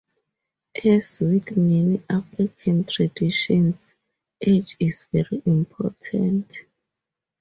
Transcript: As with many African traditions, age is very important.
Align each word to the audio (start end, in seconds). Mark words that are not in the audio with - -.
As 0.83 1.19
with 1.19 1.55
many 1.55 2.01
African 2.09 2.83
traditions, 2.85 3.93
age 4.43 4.75
is 4.79 5.05
very 5.13 5.43
important. 5.45 6.57